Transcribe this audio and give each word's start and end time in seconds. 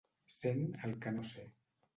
Sent 0.35 0.63
el 0.89 0.97
que 1.05 1.15
no 1.19 1.29
sé. 1.33 1.49